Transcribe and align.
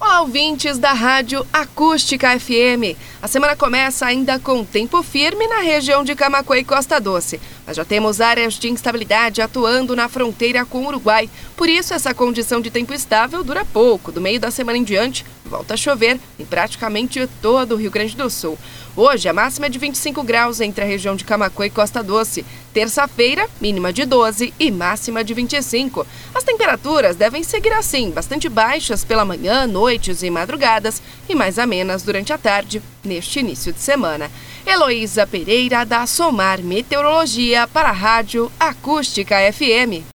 Olá, 0.00 0.20
ouvintes 0.20 0.78
da 0.78 0.92
Rádio 0.92 1.44
Acústica 1.52 2.38
FM. 2.38 2.96
A 3.20 3.26
semana 3.26 3.56
começa 3.56 4.06
ainda 4.06 4.38
com 4.38 4.64
tempo 4.64 5.02
firme 5.02 5.48
na 5.48 5.58
região 5.58 6.04
de 6.04 6.14
Camacuã 6.14 6.56
e 6.56 6.62
Costa 6.62 7.00
Doce, 7.00 7.40
mas 7.66 7.76
já 7.76 7.84
temos 7.84 8.20
áreas 8.20 8.54
de 8.54 8.70
instabilidade 8.70 9.42
atuando 9.42 9.96
na 9.96 10.08
fronteira 10.08 10.64
com 10.64 10.84
o 10.84 10.86
Uruguai. 10.86 11.28
Por 11.56 11.68
isso, 11.68 11.94
essa 11.94 12.14
condição 12.14 12.60
de 12.60 12.70
tempo 12.70 12.94
estável 12.94 13.42
dura 13.42 13.64
pouco. 13.64 14.12
Do 14.12 14.20
meio 14.20 14.38
da 14.38 14.52
semana 14.52 14.78
em 14.78 14.84
diante, 14.84 15.26
volta 15.48 15.74
a 15.74 15.76
chover 15.76 16.20
em 16.38 16.44
praticamente 16.44 17.28
todo 17.42 17.72
o 17.72 17.76
Rio 17.76 17.90
Grande 17.90 18.16
do 18.16 18.30
Sul. 18.30 18.56
Hoje, 18.94 19.28
a 19.28 19.32
máxima 19.32 19.66
é 19.66 19.68
de 19.68 19.78
25 19.78 20.22
graus 20.22 20.60
entre 20.60 20.84
a 20.84 20.86
região 20.86 21.16
de 21.16 21.24
Camacuã 21.24 21.66
e 21.66 21.70
Costa 21.70 22.02
Doce. 22.02 22.44
Terça-feira, 22.72 23.48
mínima 23.60 23.92
de 23.92 24.04
12 24.04 24.52
e 24.58 24.70
máxima 24.70 25.24
de 25.24 25.34
25. 25.34 26.06
As 26.34 26.44
temperaturas 26.44 27.16
devem 27.16 27.42
seguir 27.42 27.72
assim, 27.72 28.10
bastante 28.10 28.48
baixas 28.48 29.04
pela 29.04 29.24
manhã, 29.24 29.66
noites 29.66 30.22
e 30.22 30.30
madrugadas, 30.30 31.02
e 31.28 31.34
mais 31.34 31.58
amenas 31.58 32.02
durante 32.02 32.32
a 32.32 32.38
tarde, 32.38 32.82
neste 33.02 33.40
início 33.40 33.72
de 33.72 33.80
semana. 33.80 34.30
Heloísa 34.66 35.26
Pereira, 35.26 35.84
da 35.84 36.06
Somar 36.06 36.60
Meteorologia, 36.60 37.66
para 37.68 37.88
a 37.88 37.92
Rádio 37.92 38.50
Acústica 38.60 39.36
FM. 39.52 40.04